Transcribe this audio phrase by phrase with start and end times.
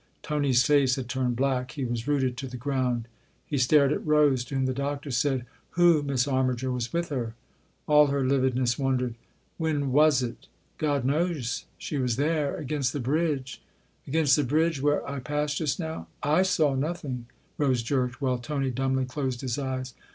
[0.23, 3.07] Tony's face had turned black; he was rooted to the ground;
[3.45, 5.45] he stared at Rose, to whom the Doctor said:"
[5.77, 7.35] Who, Miss Armiger, was with her?"
[7.87, 9.13] All her lividness wondered."
[9.59, 10.47] When was it?""
[10.89, 11.65] God knows!
[11.71, 13.61] > She was there against the bridge.""
[14.07, 16.07] Against the bridge where I passed just now?
[16.27, 17.27] / saw nothing!"
[17.59, 19.93] Rose jerked, while Tony dumbly closed his eyes.